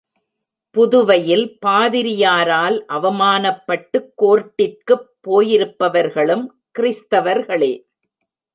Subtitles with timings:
[0.71, 6.45] புதுவையில் பாதிரியாரால் அவமானப்பட்டுக் கோர்ட்டிற்குப் போயிருப்பவர்களும்
[6.79, 7.73] கிறிஸ்தவர்களே.